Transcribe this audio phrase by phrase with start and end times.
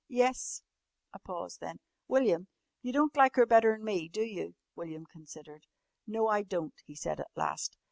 [0.09, 0.63] "Yes,"
[1.13, 2.47] a pause then, "William,
[2.81, 5.67] you don't like her better'n me, do you?" William considered.
[6.07, 7.77] "No, I don't," he said at last.